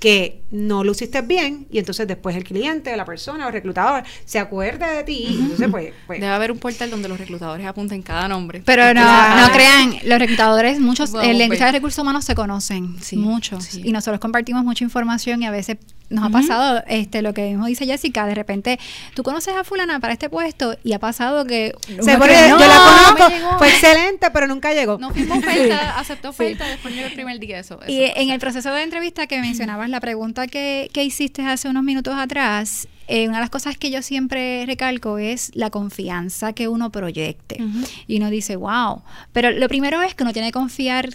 [0.00, 4.02] que no lo hiciste bien y entonces después el cliente, la persona o el reclutador
[4.24, 7.66] se acuerda de ti y entonces pues, pues, Debe haber un portal donde los reclutadores
[7.66, 8.62] apunten cada nombre.
[8.64, 13.74] Pero no, no crean, los reclutadores, muchos, el lenguaje de recursos humanos se conocen, muchos.
[13.74, 15.76] Y nosotros compartimos mucha información y a veces
[16.10, 18.78] nos ha pasado este lo que mismo dice Jessica, de repente
[19.14, 22.58] tú conoces a fulana para este puesto y ha pasado que Se pone- cree, yo
[22.58, 23.58] "No, la me conozco, llegó".
[23.58, 24.98] fue excelente, pero nunca llegó.
[24.98, 27.58] No firmó oferta, aceptó oferta, después llegó el primer día.
[27.60, 28.20] Eso, eso Y pasa.
[28.20, 32.14] en el proceso de entrevista que mencionabas, la pregunta que, que hiciste hace unos minutos
[32.16, 36.90] atrás, eh, una de las cosas que yo siempre recalco es la confianza que uno
[36.90, 37.58] proyecte.
[38.06, 39.02] Y uno dice, wow.
[39.32, 41.08] Pero lo primero es que uno tiene que confiar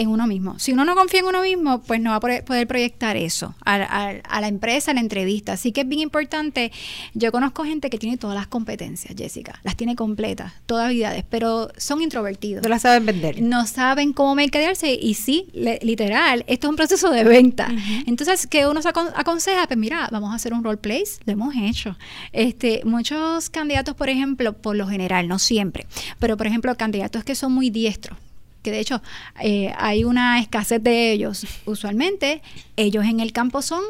[0.00, 0.58] en uno mismo.
[0.58, 3.74] Si uno no confía en uno mismo, pues no va a poder, proyectar eso a,
[3.76, 5.52] a- a la empresa, a la entrevista.
[5.54, 6.70] Así que es bien importante.
[7.14, 9.58] Yo conozco gente que tiene todas las competencias, Jessica.
[9.64, 13.42] Las tiene completas, todas habilidades, pero son introvertidos No la saben vender.
[13.42, 17.68] no saben cómo mercadearse y sí, le- literal, esto es un proceso de venta.
[18.06, 19.66] Entonces, ¿qué uno se acon- aconseja?
[19.66, 21.96] Pues mira, vamos a hacer un role plays, lo hemos hecho.
[22.32, 25.86] Este, muchos candidatos, por ejemplo, por lo general, no siempre,
[26.18, 28.18] pero por ejemplo, candidatos que son muy diestros,
[28.62, 29.02] que de hecho
[29.40, 31.46] eh, hay una escasez de ellos.
[31.64, 32.42] Usualmente,
[32.76, 33.82] ellos en el campo son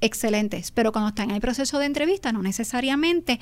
[0.00, 3.40] excelentes, pero cuando están en el proceso de entrevista, no necesariamente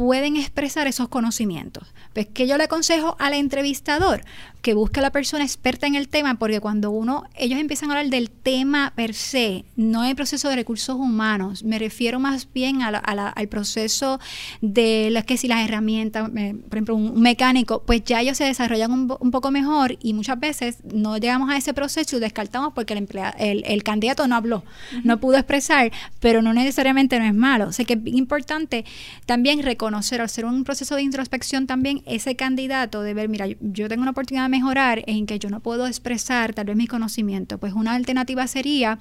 [0.00, 1.86] pueden expresar esos conocimientos.
[2.14, 4.22] Pues que yo le aconsejo al entrevistador
[4.62, 7.94] que busque a la persona experta en el tema, porque cuando uno, ellos empiezan a
[7.94, 12.82] hablar del tema per se, no el proceso de recursos humanos, me refiero más bien
[12.82, 14.20] a la- a la- al proceso
[14.62, 18.44] de las que si las herramientas, eh, por ejemplo, un mecánico, pues ya ellos se
[18.44, 22.20] desarrollan un, po- un poco mejor y muchas veces no llegamos a ese proceso y
[22.20, 24.62] descartamos porque el, emplea- el, el candidato no habló,
[25.04, 27.68] no pudo expresar, pero no necesariamente no es malo.
[27.68, 28.84] O sea que es importante
[29.26, 33.88] también reconocer, al hacer un proceso de introspección también, ese candidato de ver, mira, yo,
[33.88, 37.58] tengo una oportunidad de mejorar en que yo no puedo expresar tal vez mi conocimiento.
[37.58, 38.98] Pues una alternativa sería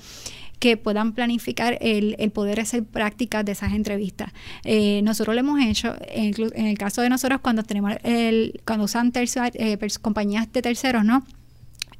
[0.60, 4.34] que puedan planificar el, el poder hacer prácticas de esas entrevistas.
[4.65, 8.86] Eh, nosotros lo hemos hecho, inclu- en el caso de nosotros cuando tenemos el, cuando
[8.86, 11.23] usan tercia- eh, compañías de terceros, ¿no?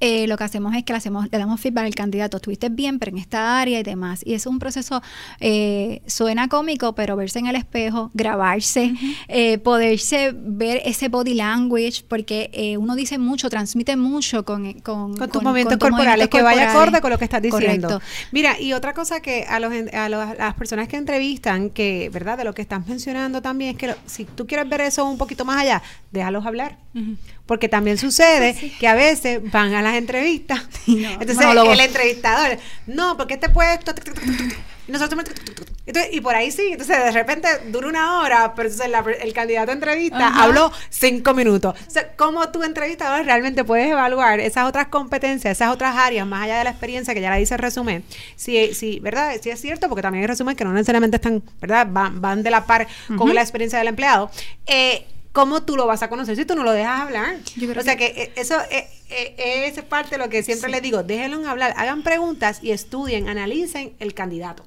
[0.02, 3.00] Eh, lo que hacemos es que le, hacemos, le damos feedback al candidato, estuviste bien,
[3.00, 4.22] pero en esta área y demás.
[4.26, 5.02] Y es un proceso,
[5.40, 8.94] eh, suena cómico, pero verse en el espejo, grabarse,
[9.28, 15.16] eh, poderse ver ese body language, porque eh, uno dice mucho, transmite mucho con, con,
[15.18, 17.88] Con tus movimientos corporales, que vaya acorde con lo que estás diciendo.
[17.90, 18.06] Correcto.
[18.32, 22.10] Mira, y otra cosa que a, los, a, los- a las personas que entrevistan, que,
[22.14, 22.38] ¿verdad?
[22.38, 25.18] De lo que estás mencionando también, es que lo- si tú quieres ver eso un
[25.18, 25.82] poquito más allá,
[26.12, 26.78] déjalos hablar.
[26.96, 27.16] Ujú.
[27.50, 30.62] Porque también sucede que a veces van a las entrevistas.
[30.88, 31.74] entonces monólogos.
[31.74, 33.96] el entrevistador, no, porque este puesto.
[33.96, 34.58] tuc, tuc, tuc, tuc, tuc,
[34.88, 35.24] y nosotros.
[35.26, 35.68] tuc, tuc, tuc, tuc".
[35.88, 36.68] Entonces, y por ahí sí.
[36.74, 40.44] Entonces, de repente dura una hora, pero entonces la- el candidato a entrevista Ajá.
[40.44, 41.76] habló cinco minutos.
[41.88, 46.44] O sea, ¿cómo tú, entrevistador, realmente puedes evaluar esas otras competencias, esas otras áreas, más
[46.44, 48.04] allá de la experiencia que ya la dice el resumen?
[48.36, 49.34] Si, si, ¿verdad?
[49.42, 51.88] Si es cierto, porque también hay resumen que no necesariamente están, ¿verdad?
[51.90, 54.30] Van, van de la par con la experiencia del empleado.
[54.68, 57.38] Eh, ¿Cómo tú lo vas a conocer si tú no lo dejas hablar?
[57.56, 60.70] Yo creo o sea que eh, eso eh, eh, es parte de lo que siempre
[60.72, 64.65] les digo, déjenlo hablar, hagan preguntas y estudien, analicen el candidato.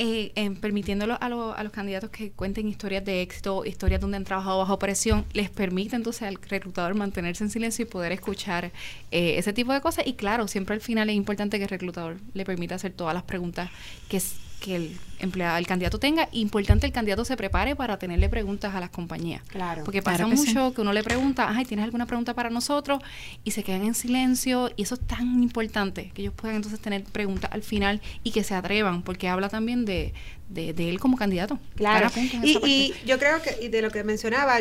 [0.00, 4.16] eh, en permitiéndolo a, lo- a los candidatos que cuenten historias de éxito, historias donde
[4.18, 8.66] han trabajado bajo presión, les permite entonces al reclutador mantenerse en silencio y poder escuchar
[9.10, 10.06] eh, ese tipo de cosas.
[10.06, 13.24] Y claro, siempre al final es importante que el reclutador le permita hacer todas las
[13.24, 13.70] preguntas
[14.08, 14.20] que,
[14.60, 16.28] que el empleado, el candidato tenga.
[16.32, 19.42] Importante el candidato se prepare para tenerle preguntas a las compañías.
[19.48, 19.84] Claro.
[19.84, 20.48] Porque pasa Claro que sí.
[20.48, 23.00] mucho que uno le pregunta, ay, ¿tienes alguna pregunta para nosotros?
[23.44, 24.70] Y se quedan en silencio.
[24.76, 28.44] Y eso es tan importante, que ellos puedan entonces tener preguntas al final y que
[28.44, 30.12] se atrevan, porque habla también de,
[30.48, 31.58] de, de él como candidato.
[31.74, 32.10] Claro.
[32.42, 34.58] Y yo creo que, y de lo que mencionaba,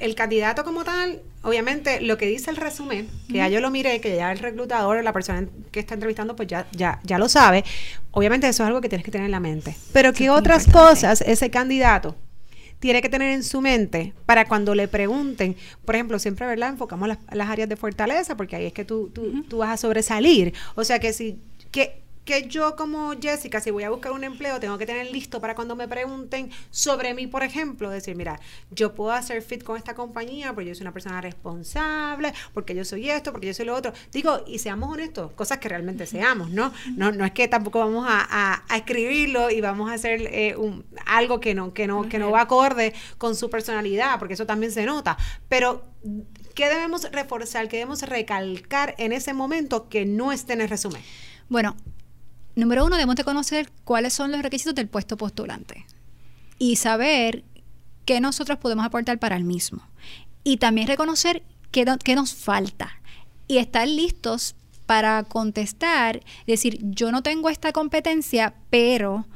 [0.00, 4.00] el candidato como tal, obviamente lo que dice el resumen, que ya yo lo miré,
[4.00, 7.64] que ya el reclutador, la persona que está entrevistando, pues ya, ya, ya lo sabe.
[8.12, 9.76] Obviamente eso es algo que tienes que tener en la mente.
[9.92, 12.16] Pero ¿qué otras cosas ese candidato
[12.78, 16.70] tiene que tener en su mente para cuando le pregunten, por ejemplo, siempre, ¿verdad?
[16.70, 19.76] Enfocamos las, las áreas de fortaleza, porque ahí es que tú, tú, tú vas a
[19.76, 20.54] sobresalir.
[20.74, 21.38] O sea que si,
[21.70, 25.40] que, que yo como Jessica, si voy a buscar un empleo, tengo que tener listo
[25.40, 28.38] para cuando me pregunten sobre mí, por ejemplo, decir, mira,
[28.70, 32.84] yo puedo hacer fit con esta compañía porque yo soy una persona responsable, porque yo
[32.84, 33.92] soy esto, porque yo soy lo otro.
[34.12, 36.72] Digo, y seamos honestos, cosas que realmente seamos, ¿no?
[36.96, 40.54] No, no es que tampoco vamos a, a- a escribirlo y vamos a hacer eh,
[40.56, 44.46] un- algo que no, que no, que no va acorde con su personalidad, porque eso
[44.46, 45.16] también se nota.
[45.48, 45.84] Pero
[46.54, 51.02] ¿qué debemos reforzar, qué debemos recalcar en ese momento que no esté en el resumen?
[51.48, 51.74] Bueno,
[52.60, 55.86] número uno, debemos de conocer cuáles son los requisitos del puesto postulante
[56.58, 57.44] y saber
[58.04, 59.82] qué nosotros podemos aportar para el mismo.
[60.44, 62.90] Y también reconocer qué, no- qué nos falta
[63.46, 64.54] y estar listos
[64.86, 69.26] para contestar, decir, yo no tengo esta competencia, pero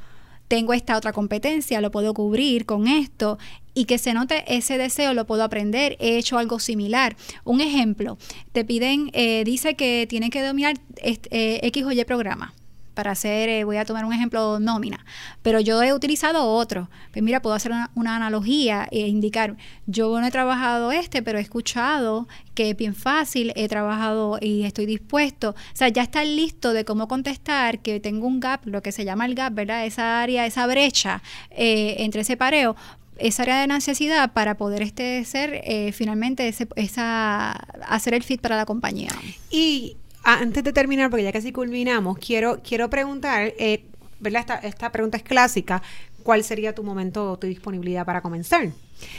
[0.47, 3.37] tengo esta otra competencia, lo puedo cubrir con esto
[3.73, 7.15] y que se note ese deseo, lo puedo aprender, he hecho algo similar.
[7.45, 8.17] Un ejemplo,
[8.51, 12.53] te piden, eh, dice que tienen que dominar este, X o Y programa.
[12.95, 15.05] Para hacer, eh, voy a tomar un ejemplo, nómina,
[15.43, 16.89] pero yo he utilizado otro.
[17.11, 21.41] Pues mira, puedo hacer una, analogía e indicar, yo no he trabajado este, pero he
[21.41, 25.51] escuchado que es bien fácil, he trabajado y estoy dispuesto.
[25.51, 29.05] O sea, ya está listo de cómo contestar, que tengo un gap, lo que se
[29.05, 29.85] llama el gap, ¿verdad?
[29.85, 32.75] Esa área, esa brecha eh, entre ese pareo,
[33.17, 37.51] esa área de necesidad para poder este ser eh, finalmente esa
[37.87, 39.11] hacer el fit para la compañía.
[39.49, 43.85] Y antes de terminar, porque ya casi culminamos, quiero, quiero preguntar, eh,
[44.19, 44.41] ¿verdad?
[44.41, 45.81] Esta, esta pregunta es clásica.
[46.23, 48.71] ¿Cuál sería tu momento tu disponibilidad para comenzar?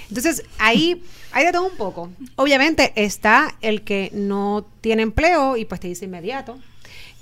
[0.09, 2.11] Entonces, ahí hay de todo un poco.
[2.35, 6.59] Obviamente está el que no tiene empleo y pues te dice inmediato.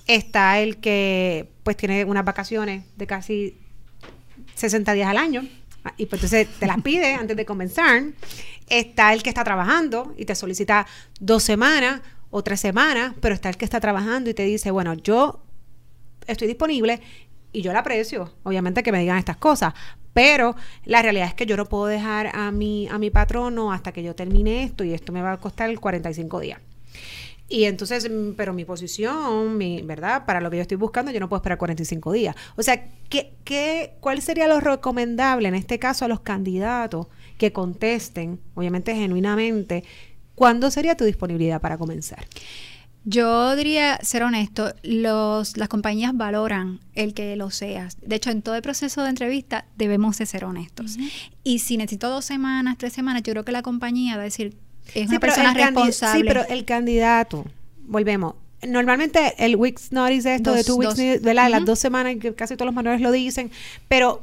[0.07, 3.59] Está el que pues tiene unas vacaciones de casi
[4.55, 5.47] 60 días al año
[5.97, 8.03] y pues entonces te las pide antes de comenzar.
[8.69, 10.87] Está el que está trabajando y te solicita
[11.21, 12.01] dos semanas
[12.37, 15.41] o tres semanas, pero está el que está trabajando y te dice, bueno, yo
[16.27, 17.01] estoy disponible
[17.53, 19.73] y yo la aprecio, obviamente que me digan estas cosas,
[20.13, 23.93] pero la realidad es que yo no puedo dejar a mi, a mi patrono hasta
[23.93, 26.59] que yo termine esto y esto me va a costar 45 días.
[27.49, 30.27] Y entonces, mm, pero mi posición, mi, ¿verdad?
[30.27, 32.35] Para lo que yo estoy buscando, yo no puedo esperar 45 días.
[32.57, 37.07] O sea, ¿qué, qué, ¿cuál sería lo recomendable en este caso a los candidatos
[37.39, 39.85] que contesten, obviamente genuinamente,
[40.35, 42.27] cuándo sería tu disponibilidad para comenzar?
[43.07, 47.99] Yo diría, ser honesto, los, las compañías valoran el que lo seas.
[48.01, 50.97] De hecho, en todo el proceso de entrevista debemos de ser honestos.
[51.43, 54.57] Y si necesito dos semanas, tres semanas, yo creo que la compañía va a decir,
[54.95, 56.21] es una persona responsable.
[56.21, 57.45] Sí, pero el candidato,
[57.83, 61.51] volvemos, normalmente el week's notice esto de two weeks, ¿verdad?
[61.51, 63.51] Las dos semanas, que casi todos los manuales lo dicen,
[63.87, 64.23] pero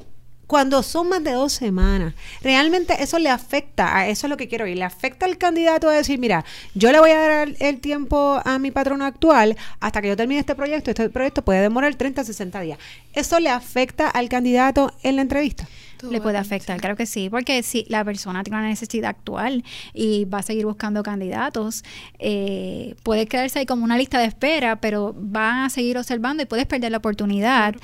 [0.51, 4.49] cuando son más de dos semanas, realmente eso le afecta, a eso es lo que
[4.49, 6.43] quiero oír, le afecta al candidato a decir, mira,
[6.75, 10.41] yo le voy a dar el, tiempo a mi patrono actual hasta que yo termine
[10.41, 12.79] este proyecto, este proyecto puede demorar 30 a 60 días.
[13.13, 15.69] ¿Eso le afecta al candidato en la entrevista?
[16.09, 20.25] Le puede afectar, claro que sí, porque si la persona tiene una necesidad actual y
[20.25, 21.85] va a seguir buscando candidatos,
[22.19, 26.45] eh, puede quedarse ahí como una lista de espera, pero va a seguir observando y
[26.45, 27.75] puedes perder la oportunidad.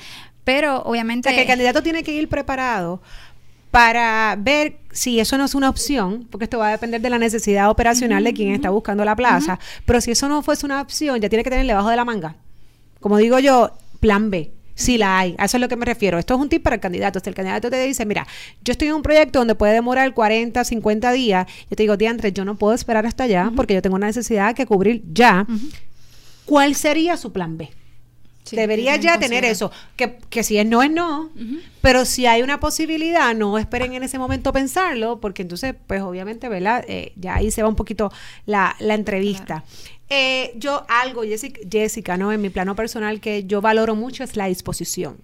[0.48, 1.28] Pero obviamente...
[1.28, 3.02] O que el candidato tiene que ir preparado
[3.70, 7.18] para ver si eso no es una opción, porque esto va a depender de la
[7.18, 11.20] necesidad operacional de quien está buscando la plaza, pero si eso no fuese una opción,
[11.20, 12.36] ya tiene que tenerle debajo de la manga.
[12.98, 14.50] Como digo yo, plan B.
[14.74, 16.18] Sí la hay, a eso es lo que me refiero.
[16.18, 17.20] Esto es un tip para el candidato.
[17.20, 18.26] Si el candidato te dice, mira,
[18.64, 22.32] yo estoy en un proyecto donde puede demorar 40, 50 días, yo te digo, diantre,
[22.32, 25.46] yo no puedo esperar hasta allá porque yo tengo una necesidad que cubrir ya.
[26.46, 27.68] ¿Cuál sería su plan B?
[28.56, 31.30] Debería ya tener eso, que, que, si es no es no,
[31.80, 36.48] pero si hay una posibilidad, no esperen en ese momento pensarlo, porque entonces, pues obviamente,
[36.48, 36.84] ¿verdad?
[36.88, 38.12] Eh, ya ahí se va un poquito
[38.46, 39.64] la, la entrevista.
[40.10, 42.32] Eh, yo algo, Jessica, Jessica, ¿no?
[42.32, 45.18] En mi plano personal que yo valoro mucho es la disposición.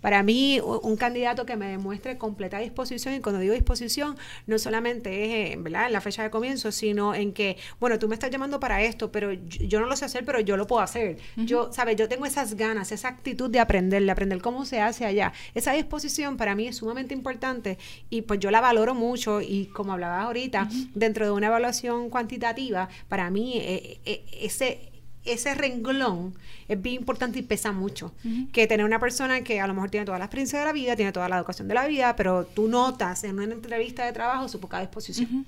[0.00, 5.24] Para mí, un candidato que me demuestre completa disposición, y cuando digo disposición, no solamente
[5.24, 5.86] es eh, ¿verdad?
[5.86, 9.10] en la fecha de comienzo, sino en que, bueno, tú me estás llamando para esto,
[9.10, 11.18] pero yo, no lo sé hacer, pero yo lo puedo hacer.
[11.36, 11.96] Yo, ¿sabes?
[11.96, 15.32] Yo tengo esas ganas, esa actitud de aprender, de aprender cómo se hace allá.
[15.54, 17.78] Esa disposición para mí es sumamente importante
[18.10, 22.88] y pues yo la valoro mucho y como hablabas ahorita, dentro de una evaluación cuantitativa,
[23.08, 24.95] para mí eh, eh, ese
[25.26, 26.34] ese renglón
[26.68, 28.12] es bien importante y pesa mucho.
[28.52, 30.96] Que tener una persona que a lo mejor tiene toda la experiencia de la vida,
[30.96, 34.48] tiene toda la educación de la vida, pero tú notas en una entrevista de trabajo
[34.48, 35.46] su poca disposición.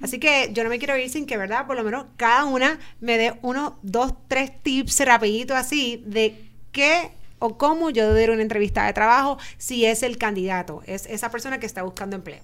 [0.00, 1.66] Así que yo no me quiero ir sin que, ¿verdad?
[1.66, 7.10] Por lo menos cada una me dé uno, dos, tres tips rapidito así de qué
[7.40, 11.58] o cómo yo debo una entrevista de trabajo si es el candidato, es esa persona
[11.58, 12.42] que está buscando empleo.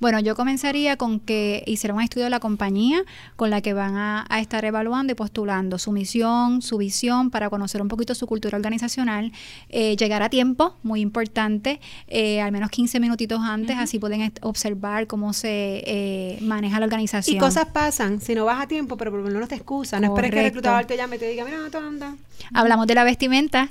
[0.00, 3.02] Bueno, yo comenzaría con que hicieran un estudio de la compañía
[3.36, 7.80] con la que van a, estar evaluando y postulando su misión, su visión, para conocer
[7.80, 9.32] un poquito su cultura organizacional.
[9.68, 15.06] Eh, llegar a tiempo, muy importante, eh, al menos 15 minutitos antes, así pueden observar
[15.06, 17.36] cómo se eh, maneja la organización.
[17.36, 20.02] Y cosas pasan, si no vas a tiempo, pero por lo menos te excusan.
[20.02, 22.16] No esperes que el reclutador te llame y te diga, mira, tú anda.
[22.52, 23.70] Hablamos de la vestimenta,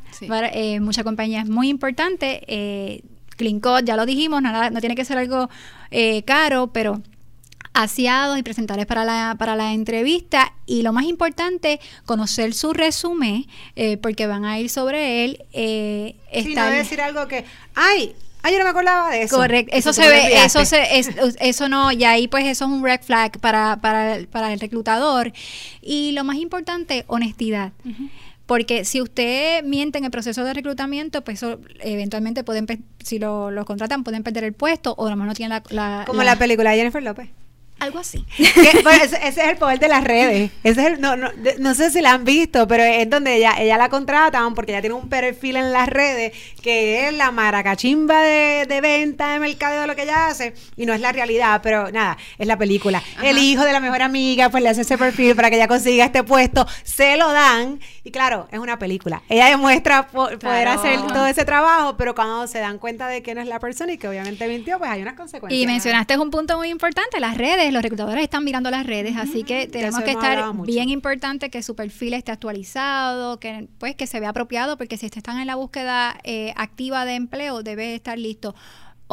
[0.79, 3.03] mucha compañía es muy importante
[3.43, 5.49] Clean ya lo dijimos, nada, no tiene que ser algo
[5.91, 7.01] eh, caro, pero
[7.73, 13.47] aseados y presentables para la, para la entrevista y lo más importante, conocer su resumen,
[13.75, 15.43] eh, porque van a ir sobre él.
[15.53, 19.37] Eh, sí, no decir algo que, ay, Ay, yo no me acordaba de eso.
[19.37, 20.83] Correcto, eso, se ve, eso se,
[21.39, 25.31] eso no, y ahí pues eso es un red flag para, para, para el reclutador.
[25.81, 27.71] Y lo más importante, honestidad.
[28.45, 32.67] Porque si usted miente en el proceso de reclutamiento, pues eso, eventualmente pueden,
[33.01, 36.03] si lo, contratan, pueden perder el puesto o a lo mejor no tienen la...
[36.05, 37.29] Como la, película de Jennifer López.
[37.83, 38.25] Algo así.
[38.37, 40.51] ese, es el poder de las redes.
[40.63, 43.77] Ese es no, no, no, sé si la han visto, pero es donde ella, ella
[43.77, 48.65] la contratan porque ella tiene un perfil en las redes que es la maracachimba de,
[48.69, 51.91] de venta, de mercado, de lo que ella hace, y no es la realidad, pero
[51.91, 53.03] nada, es la película.
[53.21, 56.05] El hijo de la mejor amiga, pues le hace ese perfil para que ella consiga
[56.05, 59.23] este puesto, se lo dan, y claro, es una película.
[59.27, 63.41] Ella demuestra poder hacer todo ese trabajo, pero cuando se dan cuenta de que no
[63.41, 65.61] es la persona y que obviamente mintió, pues hay unas consecuencias.
[65.61, 69.43] Y mencionaste un punto muy importante, las redes los reclutadores están mirando las redes, así
[69.43, 74.19] que tenemos que estar bien importante que su perfil esté actualizado, que pues que se
[74.19, 78.55] vea apropiado, porque si están en la búsqueda eh, activa de empleo, debe estar listo.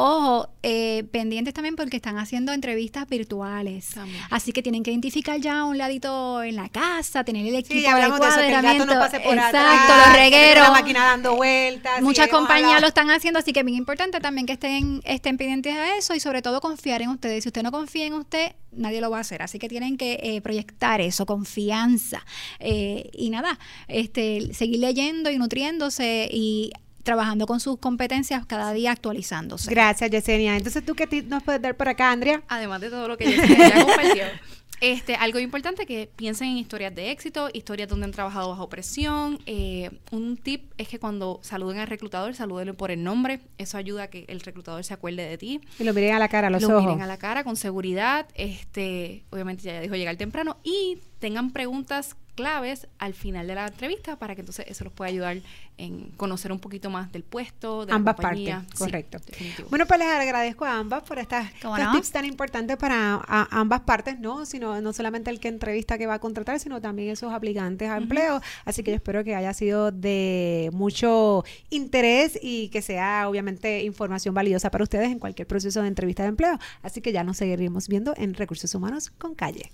[0.03, 3.91] Ojo, eh, pendientes también porque están haciendo entrevistas virtuales.
[4.31, 7.85] Así que tienen que identificar ya un ladito en la casa, tener el equipo sí,
[7.85, 10.63] hablamos de eso, que el gato no pase por Exacto, los regueros.
[10.63, 12.01] La máquina dando vueltas.
[12.01, 15.75] Muchas compañías lo están haciendo, así que es bien importante también que estén, estén pendientes
[15.75, 17.43] a eso y sobre todo confiar en ustedes.
[17.43, 19.43] Si usted no confía en usted, nadie lo va a hacer.
[19.43, 22.25] Así que tienen que eh, proyectar eso, confianza.
[22.57, 26.71] Eh, y nada, este, seguir leyendo y nutriéndose y
[27.03, 29.69] trabajando con sus competencias cada día actualizándose.
[29.69, 30.57] Gracias, Yesenia.
[30.57, 32.41] Entonces, ¿tú qué nos puedes dar por acá, Andrea?
[32.47, 34.23] Además de todo lo que Yesenia ya compartió.
[34.81, 39.37] Este, algo importante que piensen en historias de éxito, historias donde han trabajado bajo presión.
[39.45, 43.41] Eh, un tip es que cuando saluden al reclutador, salúdenlo por el nombre.
[43.59, 45.61] Eso ayuda a que el reclutador se acuerde de ti.
[45.77, 46.83] Y lo miren a la cara, a los lo ojos.
[46.83, 48.25] Lo miren a la cara con seguridad.
[48.33, 54.17] Este, obviamente ya dijo llegar temprano y tengan preguntas claves al final de la entrevista
[54.17, 55.37] para que entonces eso los pueda ayudar
[55.77, 59.17] en conocer un poquito más del puesto, de ambas partes, correcto.
[59.69, 61.51] bueno, pues les agradezco a ambas por estas
[61.93, 66.15] tips tan importantes para ambas partes, no, sino no solamente el que entrevista que va
[66.15, 68.41] a contratar, sino también esos aplicantes a empleo.
[68.65, 74.35] Así que yo espero que haya sido de mucho interés y que sea obviamente información
[74.35, 76.59] valiosa para ustedes en cualquier proceso de entrevista de empleo.
[76.83, 79.71] Así que ya nos seguiremos viendo en Recursos Humanos con Calle.